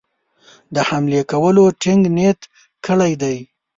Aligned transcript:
د 0.73 0.75
حملې 0.89 1.21
کولو 1.31 1.65
ټینګ 1.81 2.03
نیت 2.15 2.39
کړی 2.85 3.13
دی. 3.21 3.37